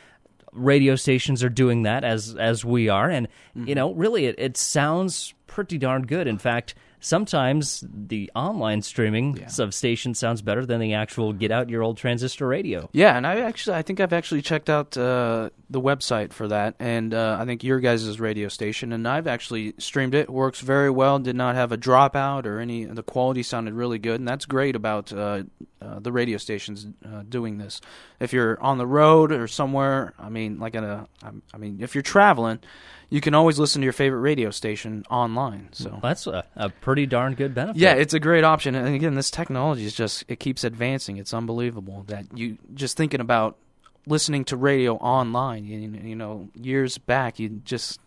radio 0.53 0.97
stations 0.97 1.45
are 1.45 1.51
doing 1.51 1.83
that 1.83 2.05
as 2.05 2.35
as 2.35 2.65
we 2.65 2.89
are 2.89 3.11
and 3.11 3.29
you 3.55 3.75
know 3.75 3.93
really 3.93 4.25
it, 4.25 4.35
it 4.39 4.57
sounds 4.57 5.35
pretty 5.47 5.77
darn 5.77 6.07
good 6.07 6.27
in 6.27 6.39
fact 6.39 6.75
sometimes 7.01 7.85
the 7.89 8.31
online 8.35 8.83
streaming 8.83 9.45
of 9.59 9.75
stations 9.75 10.19
sounds 10.19 10.43
better 10.43 10.65
than 10.67 10.81
the 10.81 10.95
actual 10.95 11.33
get 11.33 11.51
out 11.51 11.69
your 11.69 11.83
old 11.83 11.97
transistor 11.97 12.47
radio 12.47 12.89
Yeah, 12.93 13.17
and 13.17 13.27
I 13.27 13.41
actually 13.41 13.77
I 13.77 13.83
think 13.83 14.01
I've 14.01 14.13
actually 14.13 14.43
checked 14.43 14.71
out 14.71 14.97
uh, 14.97 15.51
the 15.71 15.81
website 15.81 16.33
for 16.33 16.49
that, 16.49 16.75
and 16.79 17.13
uh, 17.15 17.39
I 17.41 17.45
think 17.45 17.63
your 17.63 17.81
guys' 17.81 18.19
radio 18.21 18.49
station, 18.49 18.93
and 18.93 19.07
I've 19.07 19.27
actually 19.27 19.75
streamed 19.79 20.15
it. 20.15 20.31
Works 20.31 20.61
very 20.61 20.91
well. 20.91 21.19
Did 21.19 21.37
not 21.37 21.55
have 21.55 21.73
a 21.73 21.79
dropout 21.79 22.47
or 22.47 22.61
any. 22.61 22.85
The 22.85 23.03
quality 23.03 23.43
sounded 23.43 23.75
really 23.75 23.99
good, 23.99 24.21
and 24.21 24.29
that's 24.29 24.47
great 24.47 24.77
about 24.77 25.13
uh, 25.13 25.43
uh, 25.81 26.01
the 26.01 26.13
radio 26.13 26.39
stations 26.39 26.87
uh, 27.05 27.23
doing 27.29 27.59
this. 27.59 27.81
If 28.21 28.33
you're 28.33 28.61
on 28.61 28.79
the 28.79 28.87
road 28.87 29.33
or 29.33 29.47
somewhere, 29.47 30.15
I 30.19 30.29
mean, 30.29 30.59
like 30.59 30.75
in 30.75 30.85
a, 30.85 31.07
I 31.55 31.57
mean, 31.57 31.79
if 31.81 31.95
you're 31.95 32.03
traveling, 32.03 32.61
you 33.11 33.21
can 33.21 33.35
always 33.35 33.59
listen 33.59 33.81
to 33.81 33.85
your 33.85 33.93
favorite 33.93 34.21
radio 34.21 34.51
station 34.51 35.05
online. 35.11 35.69
So 35.73 35.99
That's 36.03 36.27
a, 36.27 36.45
a 36.57 36.69
pretty 36.89 37.05
darn 37.05 37.35
good 37.35 37.55
benefit. 37.55 37.79
yeah, 37.79 37.93
it's 37.93 38.15
a 38.15 38.19
great 38.19 38.45
option. 38.45 38.75
And 38.75 38.95
again, 38.95 39.15
this 39.15 39.31
technology 39.31 39.85
is 39.85 39.93
just 39.93 40.25
it 40.27 40.41
keeps 40.41 40.65
advancing. 40.65 41.19
It's 41.19 41.35
unbelievable 41.35 42.05
that 42.07 42.25
you 42.35 42.57
just 42.73 42.97
thinking 42.97 43.21
about 43.21 43.59
listening 44.07 44.47
to 44.47 44.57
radio 44.57 44.97
online. 44.97 45.67
You, 45.67 45.81
you 46.03 46.17
know, 46.17 46.49
years 46.55 46.97
back, 46.97 47.39
you 47.39 47.61
just 47.63 48.01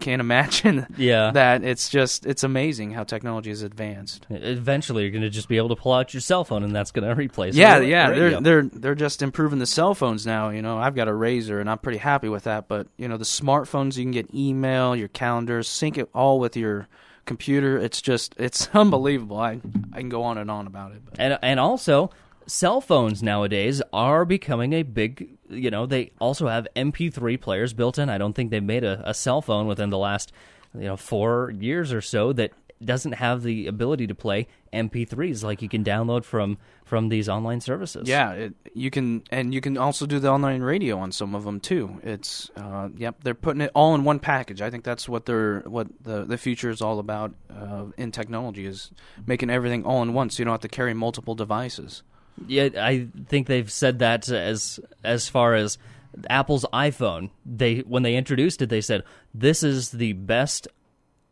can't 0.00 0.20
imagine 0.20 0.86
yeah. 0.98 1.30
that. 1.30 1.64
It's 1.64 1.88
just 1.88 2.26
it's 2.26 2.44
amazing 2.44 2.90
how 2.90 3.04
technology 3.04 3.48
has 3.48 3.62
advanced. 3.62 4.26
Eventually, 4.28 5.04
you're 5.04 5.10
going 5.10 5.22
to 5.22 5.30
just 5.30 5.48
be 5.48 5.56
able 5.56 5.70
to 5.70 5.76
pull 5.76 5.94
out 5.94 6.12
your 6.12 6.20
cell 6.20 6.44
phone, 6.44 6.62
and 6.62 6.76
that's 6.76 6.90
going 6.90 7.08
to 7.08 7.14
replace. 7.14 7.54
Yeah, 7.54 7.78
the 7.78 7.86
yeah, 7.86 8.08
radio. 8.08 8.40
they're 8.42 8.62
they're 8.64 8.80
they're 8.80 8.94
just 8.94 9.22
improving 9.22 9.60
the 9.60 9.66
cell 9.66 9.94
phones 9.94 10.26
now. 10.26 10.50
You 10.50 10.60
know, 10.60 10.76
I've 10.76 10.94
got 10.94 11.08
a 11.08 11.14
Razor, 11.14 11.58
and 11.58 11.70
I'm 11.70 11.78
pretty 11.78 12.00
happy 12.00 12.28
with 12.28 12.44
that. 12.44 12.68
But 12.68 12.86
you 12.98 13.08
know, 13.08 13.16
the 13.16 13.24
smartphones, 13.24 13.96
you 13.96 14.04
can 14.04 14.12
get 14.12 14.34
email, 14.34 14.94
your 14.94 15.08
calendars, 15.08 15.68
sync 15.68 15.96
it 15.96 16.10
all 16.12 16.38
with 16.38 16.54
your 16.54 16.86
computer. 17.24 17.78
It's 17.78 18.00
just 18.00 18.34
it's 18.38 18.68
unbelievable. 18.74 19.38
I 19.38 19.60
I 19.92 19.98
can 19.98 20.08
go 20.08 20.22
on 20.22 20.38
and 20.38 20.50
on 20.50 20.66
about 20.66 20.92
it. 20.92 21.02
But. 21.04 21.18
and 21.18 21.38
and 21.42 21.60
also 21.60 22.10
cell 22.46 22.80
phones 22.80 23.22
nowadays 23.22 23.80
are 23.92 24.24
becoming 24.24 24.72
a 24.74 24.82
big 24.82 25.38
you 25.48 25.70
know 25.70 25.86
they 25.86 26.10
also 26.20 26.46
have 26.46 26.68
mp3 26.76 27.40
players 27.40 27.72
built 27.72 27.98
in 27.98 28.10
i 28.10 28.18
don't 28.18 28.34
think 28.34 28.50
they've 28.50 28.62
made 28.62 28.84
a, 28.84 29.02
a 29.08 29.14
cell 29.14 29.40
phone 29.40 29.66
within 29.66 29.88
the 29.88 29.96
last 29.96 30.30
you 30.74 30.82
know 30.82 30.94
four 30.96 31.54
years 31.58 31.90
or 31.90 32.02
so 32.02 32.34
that 32.34 32.52
doesn't 32.84 33.12
have 33.12 33.42
the 33.42 33.66
ability 33.66 34.06
to 34.06 34.14
play 34.14 34.46
mp3s 34.72 35.42
like 35.44 35.62
you 35.62 35.68
can 35.68 35.84
download 35.84 36.24
from 36.24 36.58
from 36.84 37.08
these 37.08 37.28
online 37.28 37.60
services 37.60 38.08
Yeah, 38.08 38.32
it, 38.32 38.54
you 38.74 38.90
can, 38.90 39.22
and 39.30 39.54
you 39.54 39.60
can 39.60 39.78
also 39.78 40.06
do 40.06 40.18
the 40.18 40.28
online 40.28 40.60
radio 40.60 40.98
on 40.98 41.12
some 41.12 41.34
of 41.34 41.44
them 41.44 41.58
too. 41.58 41.98
It's, 42.02 42.50
uh, 42.56 42.90
yep, 42.96 43.16
they're 43.24 43.34
putting 43.34 43.62
it 43.62 43.70
all 43.74 43.94
in 43.94 44.04
one 44.04 44.18
package. 44.18 44.60
I 44.60 44.68
think 44.68 44.84
that's 44.84 45.08
what 45.08 45.24
they're, 45.24 45.60
what 45.60 45.88
the 46.02 46.24
the 46.24 46.36
future 46.36 46.68
is 46.68 46.82
all 46.82 46.98
about 46.98 47.34
uh, 47.50 47.86
in 47.96 48.12
technology 48.12 48.66
is 48.66 48.90
making 49.26 49.48
everything 49.48 49.84
all 49.84 50.02
in 50.02 50.12
one, 50.12 50.28
so 50.28 50.40
you 50.40 50.44
don't 50.44 50.52
have 50.52 50.60
to 50.60 50.68
carry 50.68 50.92
multiple 50.92 51.34
devices. 51.34 52.02
Yeah, 52.46 52.68
I 52.76 53.08
think 53.28 53.46
they've 53.46 53.70
said 53.70 54.00
that 54.00 54.28
as 54.28 54.78
as 55.02 55.28
far 55.28 55.54
as 55.54 55.78
Apple's 56.28 56.66
iPhone. 56.72 57.30
They 57.46 57.78
when 57.78 58.02
they 58.02 58.16
introduced 58.16 58.60
it, 58.62 58.68
they 58.68 58.80
said 58.82 59.04
this 59.32 59.62
is 59.62 59.90
the 59.90 60.12
best 60.12 60.68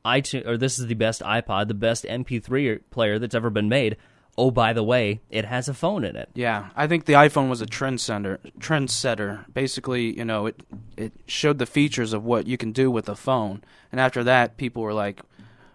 iTunes 0.05 0.47
or 0.47 0.57
this 0.57 0.79
is 0.79 0.87
the 0.87 0.95
best 0.95 1.23
iPod, 1.23 1.69
the 1.69 1.75
best 1.75 2.05
MP3 2.05 2.81
player 2.91 3.19
that's 3.19 3.35
ever 3.35 3.51
been 3.51 3.69
made. 3.69 3.97
Oh, 4.37 4.51
by 4.51 4.73
the 4.73 4.83
way, 4.83 5.21
it 5.29 5.45
has 5.45 5.69
a 5.69 5.75
phone 5.75 6.05
in 6.05 6.17
it. 6.17 6.31
Yeah, 6.35 6.71
I 6.75 6.87
think 6.87 7.05
the 7.05 7.13
iPhone 7.13 7.51
was 7.51 7.61
a 7.61 7.67
trendsetter. 7.67 8.39
Trendsetter. 8.59 9.45
Basically, 9.53 10.17
you 10.17 10.25
know, 10.25 10.47
it 10.47 10.63
it 10.97 11.13
showed 11.27 11.59
the 11.59 11.67
features 11.67 12.15
of 12.15 12.25
what 12.25 12.47
you 12.47 12.57
can 12.57 12.73
do 12.73 12.91
with 12.91 13.09
a 13.11 13.15
phone, 13.15 13.63
and 13.91 14.01
after 14.01 14.25
that, 14.25 14.57
people 14.57 14.83
were 14.83 14.95
like, 14.95 15.21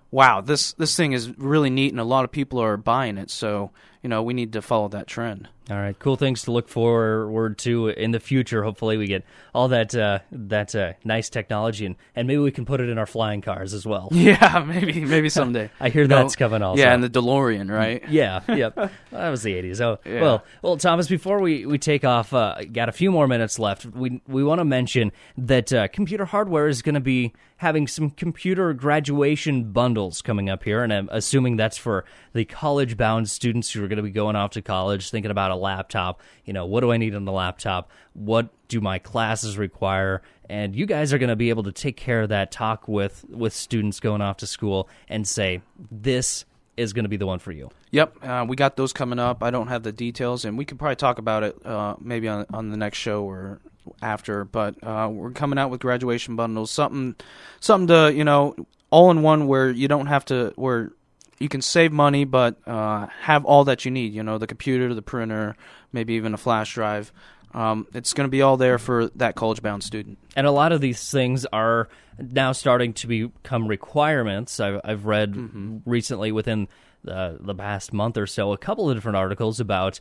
"Wow, 0.09 0.41
this 0.41 0.73
this 0.73 0.95
thing 0.95 1.13
is 1.13 1.37
really 1.37 1.69
neat," 1.69 1.93
and 1.93 1.99
a 1.99 2.03
lot 2.03 2.25
of 2.25 2.31
people 2.31 2.59
are 2.59 2.77
buying 2.77 3.19
it. 3.19 3.29
So, 3.29 3.69
you 4.07 4.09
know, 4.09 4.23
we 4.23 4.33
need 4.33 4.53
to 4.53 4.61
follow 4.61 4.87
that 4.87 5.05
trend. 5.05 5.49
All 5.69 5.75
right, 5.75 5.99
cool 5.99 6.15
things 6.15 6.43
to 6.43 6.51
look 6.53 6.69
forward 6.69 7.57
to 7.57 7.89
in 7.89 8.11
the 8.11 8.21
future. 8.21 8.63
Hopefully, 8.63 8.95
we 8.95 9.05
get 9.05 9.25
all 9.53 9.67
that 9.67 9.93
uh, 9.93 10.19
that 10.31 10.73
uh, 10.73 10.93
nice 11.03 11.29
technology, 11.29 11.85
and, 11.85 11.97
and 12.15 12.25
maybe 12.25 12.37
we 12.39 12.51
can 12.51 12.63
put 12.63 12.79
it 12.79 12.87
in 12.87 12.97
our 12.97 13.05
flying 13.05 13.41
cars 13.41 13.73
as 13.73 13.85
well. 13.85 14.07
Yeah, 14.17 14.63
maybe 14.65 15.03
maybe 15.03 15.27
someday. 15.27 15.69
I 15.81 15.89
hear 15.89 16.03
You 16.03 16.07
know, 16.07 16.21
that's 16.21 16.37
coming 16.37 16.61
also. 16.61 16.81
Yeah, 16.81 16.93
and 16.93 17.03
the 17.03 17.09
DeLorean, 17.09 17.69
right? 17.69 18.01
Yeah, 18.09 18.43
yep. 18.47 18.75
that 18.75 19.29
was 19.29 19.43
the 19.43 19.61
'80s. 19.61 19.81
Oh, 19.81 19.99
Yeah. 20.05 20.21
well, 20.21 20.45
well, 20.61 20.77
Thomas. 20.77 21.09
Before 21.09 21.41
we, 21.41 21.65
we 21.65 21.77
take 21.77 22.05
off, 22.05 22.33
uh, 22.33 22.63
got 22.71 22.87
a 22.87 22.93
few 22.93 23.11
more 23.11 23.27
minutes 23.27 23.59
left. 23.59 23.85
We 23.85 24.21
we 24.25 24.45
want 24.45 24.59
to 24.59 24.65
mention 24.65 25.11
that 25.37 25.73
uh, 25.73 25.89
computer 25.89 26.23
hardware 26.23 26.69
is 26.69 26.81
going 26.81 26.95
to 26.95 27.01
be 27.01 27.33
having 27.57 27.87
some 27.87 28.11
computer 28.11 28.71
graduation 28.73 29.71
bundles 29.73 30.21
coming 30.21 30.49
up 30.49 30.63
here, 30.63 30.81
and 30.83 30.93
I'm 30.93 31.09
assuming 31.11 31.57
that's 31.57 31.77
for 31.77 32.05
the 32.33 32.45
college-bound 32.45 33.29
students 33.29 33.71
who 33.71 33.83
are 33.83 33.87
going 33.87 33.96
to 33.97 34.03
be 34.03 34.11
going 34.11 34.35
off 34.35 34.51
to 34.51 34.61
college, 34.61 35.09
thinking 35.09 35.31
about 35.31 35.51
a 35.51 35.55
laptop. 35.55 36.21
You 36.45 36.53
know, 36.53 36.65
what 36.65 36.81
do 36.81 36.91
I 36.91 36.97
need 36.97 37.15
on 37.15 37.25
the 37.25 37.31
laptop? 37.31 37.91
What 38.13 38.49
do 38.67 38.81
my 38.81 38.99
classes 38.99 39.57
require? 39.57 40.21
And 40.49 40.75
you 40.75 40.85
guys 40.85 41.13
are 41.13 41.17
going 41.17 41.29
to 41.29 41.35
be 41.35 41.49
able 41.49 41.63
to 41.63 41.71
take 41.71 41.97
care 41.97 42.21
of 42.21 42.29
that. 42.29 42.51
Talk 42.51 42.87
with 42.87 43.25
with 43.29 43.53
students 43.53 43.99
going 43.99 44.21
off 44.21 44.37
to 44.37 44.47
school 44.47 44.89
and 45.09 45.27
say 45.27 45.61
this 45.91 46.45
is 46.77 46.93
going 46.93 47.05
to 47.05 47.09
be 47.09 47.17
the 47.17 47.25
one 47.25 47.39
for 47.39 47.51
you. 47.51 47.69
Yep, 47.91 48.23
uh, 48.23 48.45
we 48.47 48.55
got 48.55 48.77
those 48.77 48.93
coming 48.93 49.19
up. 49.19 49.41
I 49.43 49.49
don't 49.49 49.67
have 49.67 49.83
the 49.83 49.91
details, 49.91 50.45
and 50.45 50.57
we 50.57 50.63
could 50.63 50.77
probably 50.77 50.95
talk 50.95 51.17
about 51.17 51.43
it 51.43 51.65
uh, 51.65 51.95
maybe 51.99 52.27
on 52.27 52.45
on 52.53 52.69
the 52.69 52.77
next 52.77 52.99
show 52.99 53.23
or 53.23 53.59
after. 54.01 54.45
But 54.45 54.75
uh, 54.83 55.09
we're 55.11 55.31
coming 55.31 55.59
out 55.59 55.69
with 55.69 55.81
graduation 55.81 56.35
bundles, 56.35 56.71
something 56.71 57.15
something 57.59 57.87
to 57.87 58.13
you 58.13 58.23
know 58.23 58.55
all 58.89 59.11
in 59.11 59.21
one 59.21 59.47
where 59.47 59.69
you 59.69 59.87
don't 59.87 60.07
have 60.07 60.25
to 60.25 60.53
where 60.55 60.91
you 61.39 61.49
can 61.49 61.61
save 61.61 61.91
money 61.91 62.25
but 62.25 62.57
uh, 62.67 63.07
have 63.21 63.45
all 63.45 63.65
that 63.65 63.85
you 63.85 63.91
need. 63.91 64.13
You 64.13 64.23
know, 64.23 64.37
the 64.37 64.47
computer, 64.47 64.93
the 64.93 65.01
printer, 65.01 65.55
maybe 65.91 66.13
even 66.13 66.33
a 66.33 66.37
flash 66.37 66.73
drive. 66.73 67.11
Um, 67.53 67.87
it's 67.93 68.13
going 68.13 68.27
to 68.27 68.31
be 68.31 68.41
all 68.41 68.57
there 68.57 68.77
for 68.77 69.07
that 69.15 69.35
college 69.35 69.61
bound 69.61 69.83
student. 69.83 70.17
And 70.35 70.45
a 70.45 70.51
lot 70.51 70.71
of 70.71 70.81
these 70.81 71.09
things 71.09 71.45
are 71.45 71.87
now 72.19 72.51
starting 72.51 72.93
to 72.93 73.07
become 73.07 73.67
requirements. 73.67 74.59
I've, 74.59 74.81
I've 74.83 75.05
read 75.05 75.81
recently 75.85 76.31
within 76.31 76.67
the, 77.03 77.37
the 77.39 77.55
past 77.55 77.93
month 77.93 78.17
or 78.17 78.27
so 78.27 78.51
a 78.51 78.57
couple 78.57 78.89
of 78.89 78.97
different 78.97 79.15
articles 79.15 79.59
about 79.59 79.99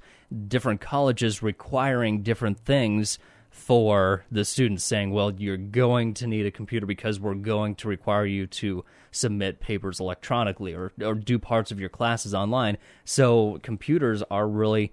different 0.48 0.80
colleges 0.80 1.42
requiring 1.42 2.22
different 2.22 2.58
things 2.60 3.18
for 3.56 4.24
the 4.30 4.44
students, 4.44 4.84
saying, 4.84 5.10
well, 5.10 5.32
you're 5.32 5.56
going 5.56 6.14
to 6.14 6.26
need 6.26 6.44
a 6.46 6.50
computer 6.50 6.84
because 6.84 7.18
we're 7.18 7.34
going 7.34 7.74
to 7.76 7.88
require 7.88 8.26
you 8.26 8.46
to 8.46 8.84
submit 9.10 9.60
papers 9.60 9.98
electronically 9.98 10.74
or, 10.74 10.92
or 11.02 11.14
do 11.14 11.38
parts 11.38 11.72
of 11.72 11.80
your 11.80 11.88
classes 11.88 12.34
online. 12.34 12.76
So 13.06 13.58
computers 13.62 14.22
are 14.30 14.46
really 14.46 14.92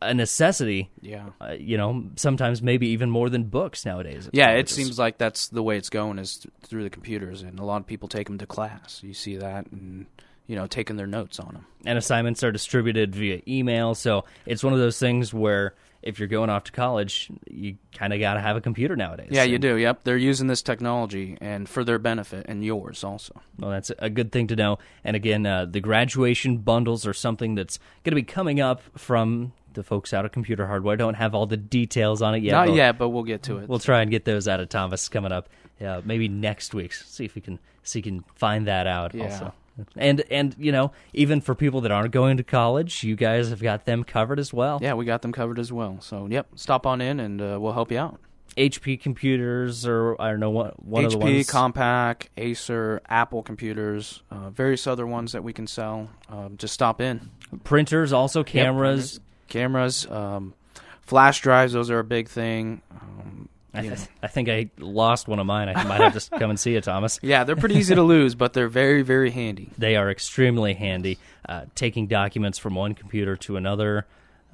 a 0.00 0.14
necessity. 0.14 0.88
Yeah. 1.00 1.30
Uh, 1.40 1.56
you 1.58 1.76
know, 1.76 2.04
sometimes 2.14 2.62
maybe 2.62 2.88
even 2.88 3.10
more 3.10 3.28
than 3.28 3.44
books 3.44 3.84
nowadays. 3.84 4.30
Yeah, 4.32 4.50
it 4.52 4.68
seems 4.68 4.98
like 4.98 5.18
that's 5.18 5.48
the 5.48 5.62
way 5.62 5.76
it's 5.76 5.90
going 5.90 6.18
is 6.18 6.38
th- 6.38 6.54
through 6.62 6.84
the 6.84 6.90
computers, 6.90 7.42
and 7.42 7.58
a 7.58 7.64
lot 7.64 7.80
of 7.80 7.86
people 7.86 8.08
take 8.08 8.28
them 8.28 8.38
to 8.38 8.46
class. 8.46 9.00
You 9.02 9.14
see 9.14 9.36
that, 9.36 9.66
and 9.72 10.06
you 10.46 10.54
know, 10.54 10.68
taking 10.68 10.94
their 10.96 11.08
notes 11.08 11.40
on 11.40 11.54
them. 11.54 11.66
and 11.84 11.98
assignments 11.98 12.44
are 12.44 12.52
distributed 12.52 13.16
via 13.16 13.42
email. 13.48 13.96
So 13.96 14.24
it's 14.44 14.62
one 14.62 14.72
of 14.72 14.78
those 14.78 14.98
things 14.98 15.34
where 15.34 15.74
if 16.06 16.18
you're 16.18 16.28
going 16.28 16.48
off 16.50 16.64
to 16.64 16.72
college, 16.72 17.30
you 17.50 17.76
kind 17.96 18.12
of 18.12 18.20
got 18.20 18.34
to 18.34 18.40
have 18.40 18.56
a 18.56 18.60
computer 18.60 18.96
nowadays. 18.96 19.28
Yeah, 19.30 19.42
you 19.42 19.58
do. 19.58 19.76
Yep, 19.76 20.04
they're 20.04 20.16
using 20.16 20.46
this 20.46 20.62
technology 20.62 21.36
and 21.40 21.68
for 21.68 21.84
their 21.84 21.98
benefit 21.98 22.46
and 22.48 22.64
yours 22.64 23.02
also. 23.04 23.40
Well, 23.58 23.70
that's 23.70 23.90
a 23.98 24.08
good 24.08 24.32
thing 24.32 24.46
to 24.48 24.56
know. 24.56 24.78
And 25.04 25.16
again, 25.16 25.44
uh, 25.46 25.66
the 25.66 25.80
graduation 25.80 26.58
bundles 26.58 27.06
are 27.06 27.14
something 27.14 27.54
that's 27.54 27.78
going 28.04 28.12
to 28.12 28.16
be 28.16 28.22
coming 28.22 28.60
up 28.60 28.82
from 28.96 29.52
the 29.74 29.82
folks 29.82 30.14
out 30.14 30.24
of 30.24 30.32
Computer 30.32 30.66
Hardware. 30.66 30.96
Don't 30.96 31.14
have 31.14 31.34
all 31.34 31.46
the 31.46 31.56
details 31.56 32.22
on 32.22 32.34
it 32.34 32.42
yet. 32.42 32.52
Not 32.52 32.68
but 32.68 32.74
yet, 32.76 32.98
but 32.98 33.10
we'll 33.10 33.24
get 33.24 33.42
to 33.44 33.58
it. 33.58 33.68
We'll 33.68 33.78
try 33.78 34.00
and 34.02 34.10
get 34.10 34.24
those 34.24 34.48
out 34.48 34.60
of 34.60 34.68
Thomas 34.70 35.08
coming 35.08 35.32
up. 35.32 35.48
Yeah, 35.80 36.00
maybe 36.04 36.28
next 36.28 36.72
week. 36.72 36.94
See 36.94 37.24
if 37.26 37.34
we 37.34 37.42
can 37.42 37.58
see 37.82 37.98
if 37.98 38.04
we 38.06 38.10
can 38.12 38.24
find 38.34 38.66
that 38.66 38.86
out 38.86 39.14
Yeah. 39.14 39.24
also. 39.24 39.54
And 39.96 40.22
and 40.30 40.54
you 40.58 40.72
know, 40.72 40.92
even 41.12 41.40
for 41.40 41.54
people 41.54 41.80
that 41.82 41.90
aren't 41.92 42.12
going 42.12 42.36
to 42.38 42.42
college, 42.44 43.04
you 43.04 43.16
guys 43.16 43.50
have 43.50 43.60
got 43.62 43.84
them 43.84 44.04
covered 44.04 44.38
as 44.38 44.52
well. 44.52 44.78
yeah, 44.82 44.94
we 44.94 45.04
got 45.04 45.22
them 45.22 45.32
covered 45.32 45.58
as 45.58 45.72
well. 45.72 45.98
So, 46.00 46.26
yep, 46.30 46.46
stop 46.54 46.86
on 46.86 47.00
in 47.00 47.20
and 47.20 47.40
uh, 47.40 47.58
we'll 47.60 47.72
help 47.72 47.90
you 47.92 47.98
out. 47.98 48.18
HP 48.56 48.98
computers 48.98 49.86
or 49.86 50.20
I 50.20 50.30
don't 50.30 50.40
know 50.40 50.48
what 50.50 50.82
one 50.82 51.04
of 51.04 51.12
the 51.12 51.18
HP, 51.18 51.22
ones. 51.22 51.50
Compaq, 51.50 52.28
Acer, 52.38 53.02
Apple 53.06 53.42
computers, 53.42 54.22
uh, 54.30 54.48
various 54.48 54.86
other 54.86 55.06
ones 55.06 55.32
that 55.32 55.44
we 55.44 55.52
can 55.52 55.66
sell. 55.66 56.08
Um, 56.30 56.56
just 56.56 56.72
stop 56.72 57.00
in. 57.02 57.28
printers, 57.64 58.14
also 58.14 58.42
cameras. 58.42 59.20
Cameras, 59.48 60.06
um, 60.10 60.54
flash 61.02 61.40
drives, 61.40 61.74
those 61.74 61.90
are 61.90 61.98
a 61.98 62.04
big 62.04 62.28
thing. 62.28 62.80
Um, 62.90 63.35
I, 63.76 63.82
th- 63.82 64.08
I 64.22 64.26
think 64.28 64.48
I 64.48 64.70
lost 64.78 65.28
one 65.28 65.38
of 65.38 65.46
mine. 65.46 65.68
I 65.68 65.84
might 65.84 66.00
have 66.00 66.18
to 66.20 66.38
come 66.38 66.50
and 66.50 66.58
see 66.58 66.72
you, 66.74 66.80
Thomas. 66.80 67.18
Yeah, 67.22 67.44
they're 67.44 67.56
pretty 67.56 67.74
easy 67.76 67.94
to 67.94 68.02
lose, 68.02 68.34
but 68.34 68.52
they're 68.52 68.68
very, 68.68 69.02
very 69.02 69.30
handy. 69.30 69.70
They 69.78 69.96
are 69.96 70.10
extremely 70.10 70.74
handy. 70.74 71.18
Uh, 71.48 71.64
taking 71.74 72.06
documents 72.06 72.58
from 72.58 72.74
one 72.74 72.94
computer 72.94 73.36
to 73.36 73.56
another. 73.56 74.06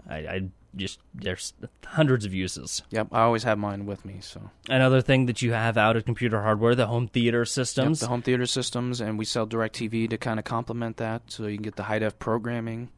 I, 0.08 0.16
I 0.16 0.42
just 0.74 0.98
there's 1.14 1.52
hundreds 1.84 2.24
of 2.24 2.32
uses. 2.32 2.82
Yep, 2.90 3.08
I 3.12 3.22
always 3.22 3.42
have 3.42 3.58
mine 3.58 3.84
with 3.84 4.04
me. 4.06 4.18
So 4.22 4.50
Another 4.70 5.02
thing 5.02 5.26
that 5.26 5.42
you 5.42 5.52
have 5.52 5.76
out 5.76 5.96
of 5.96 6.04
Computer 6.06 6.40
Hardware, 6.42 6.74
the 6.74 6.86
home 6.86 7.08
theater 7.08 7.40
Yep, 7.40 7.48
systems. 7.48 8.00
the 8.00 8.06
home 8.06 8.22
theater 8.22 8.46
systems, 8.46 9.00
and 9.00 9.18
we 9.18 9.24
sell 9.26 9.46
DirecTV 9.46 10.08
to 10.10 10.16
kind 10.18 10.38
of 10.38 10.44
complement 10.46 10.96
that, 10.96 11.22
so 11.26 11.46
you 11.46 11.56
can 11.56 11.62
get 11.62 11.76
the 11.76 11.82
high 11.84 11.98
def 11.98 12.18
programming. 12.18 12.88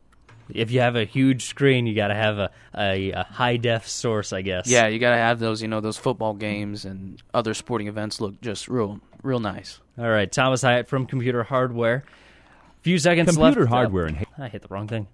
If 0.51 0.71
you 0.71 0.81
have 0.81 0.97
a 0.97 1.05
huge 1.05 1.45
screen, 1.47 1.87
you 1.87 1.95
got 1.95 2.09
to 2.09 2.15
have 2.15 2.39
a, 2.39 2.51
a, 2.77 3.11
a 3.13 3.23
high 3.25 3.57
def 3.57 3.89
source, 3.89 4.33
I 4.33 4.43
guess. 4.43 4.67
Yeah, 4.67 4.87
you 4.89 4.99
gotta 4.99 5.17
have 5.17 5.39
those. 5.39 5.63
You 5.63 5.69
know, 5.69 5.81
those 5.81 5.97
football 5.97 6.35
games 6.35 6.85
and 6.85 7.23
other 7.33 7.55
sporting 7.55 7.89
events 7.89 8.21
look 8.21 8.41
just 8.41 8.69
real, 8.69 9.01
real 9.23 9.41
nice. 9.41 9.81
All 9.99 10.09
right, 10.09 10.31
Thomas 10.31 10.63
Hyatt 10.63 10.89
from 10.89 11.07
Computer 11.07 11.43
Hardware. 11.45 12.05
A 12.07 12.83
Few 12.83 12.99
seconds 12.99 13.39
left. 13.39 13.55
Computer 13.55 13.69
hardware 13.69 14.07
and 14.07 14.27
I 14.39 14.49
hit 14.49 14.63
the 14.63 14.69
wrong 14.69 14.89
thing. 14.89 15.07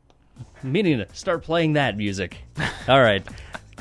Meaning 0.63 0.99
to 0.99 1.15
start 1.15 1.43
playing 1.45 1.75
that 1.75 1.97
music. 1.97 2.39
All 2.89 3.01
right. 3.01 3.23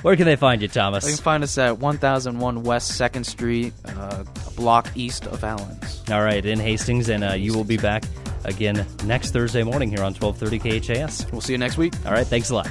Where 0.02 0.16
can 0.16 0.26
they 0.26 0.36
find 0.38 0.62
you, 0.62 0.68
You 0.68 0.74
Thomas? 0.74 1.06
can 1.06 1.18
find 1.18 1.44
us 1.44 1.58
at 1.58 1.78
1001 1.80 2.64
West 2.64 2.92
2nd 3.00 3.26
Street, 3.26 3.74
uh, 3.86 4.24
a 4.48 4.52
block 4.52 4.88
east 4.96 5.26
of 5.28 5.44
Allen's. 5.44 6.04
All 6.10 6.22
right, 6.24 6.46
in 6.46 6.58
Hastings, 6.58 7.10
and 7.10 7.22
uh, 7.24 7.34
you 7.34 7.54
will 7.54 7.66
be 7.66 7.76
back 7.78 8.06
again 8.46 8.86
next 9.06 9.32
Thursday 9.32 9.64
morning 9.64 9.90
here 9.90 10.04
on 10.04 10.14
1230 10.14 10.80
KHAS. 10.82 11.32
We'll 11.32 11.42
see 11.42 11.54
you 11.54 11.58
next 11.58 11.78
week. 11.78 11.94
All 12.06 12.12
right, 12.12 12.28
thanks 12.28 12.50
a 12.50 12.56
lot. 12.56 12.70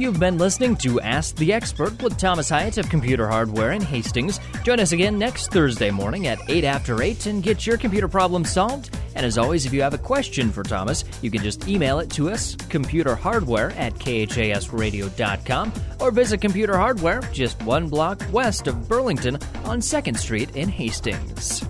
You've 0.00 0.18
been 0.18 0.38
listening 0.38 0.76
to 0.76 0.98
Ask 1.02 1.36
the 1.36 1.52
Expert 1.52 2.02
with 2.02 2.16
Thomas 2.16 2.48
Hyatt 2.48 2.78
of 2.78 2.88
Computer 2.88 3.28
Hardware 3.28 3.72
in 3.72 3.82
Hastings. 3.82 4.40
Join 4.64 4.80
us 4.80 4.92
again 4.92 5.18
next 5.18 5.52
Thursday 5.52 5.90
morning 5.90 6.26
at 6.26 6.38
8 6.48 6.64
after 6.64 7.02
8 7.02 7.26
and 7.26 7.42
get 7.42 7.66
your 7.66 7.76
computer 7.76 8.08
problem 8.08 8.42
solved. 8.46 8.96
And 9.20 9.26
as 9.26 9.36
always, 9.36 9.66
if 9.66 9.74
you 9.74 9.82
have 9.82 9.92
a 9.92 9.98
question 9.98 10.50
for 10.50 10.62
Thomas, 10.62 11.04
you 11.20 11.30
can 11.30 11.42
just 11.42 11.68
email 11.68 11.98
it 11.98 12.08
to 12.12 12.30
us, 12.30 12.56
computerhardware 12.56 13.76
at 13.76 13.92
khasradio.com, 13.96 15.72
or 16.00 16.10
visit 16.10 16.40
Computer 16.40 16.78
Hardware 16.78 17.20
just 17.30 17.62
one 17.64 17.86
block 17.86 18.22
west 18.32 18.66
of 18.66 18.88
Burlington 18.88 19.34
on 19.64 19.80
2nd 19.80 20.16
Street 20.16 20.56
in 20.56 20.70
Hastings. 20.70 21.62